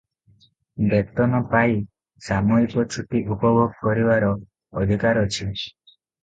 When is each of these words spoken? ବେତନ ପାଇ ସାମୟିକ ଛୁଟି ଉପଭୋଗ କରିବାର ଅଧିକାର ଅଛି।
ବେତନ 0.93 1.41
ପାଇ 1.51 1.75
ସାମୟିକ 2.27 2.85
ଛୁଟି 2.95 3.21
ଉପଭୋଗ 3.37 3.69
କରିବାର 3.83 4.33
ଅଧିକାର 4.83 5.27
ଅଛି। 5.29 5.49